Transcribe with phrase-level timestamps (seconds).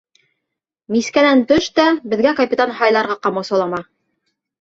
[0.95, 3.83] Мискәнән төш тә беҙгә капитан һайларға ҡамасаулама!